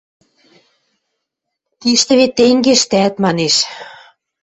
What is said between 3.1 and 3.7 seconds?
манеш.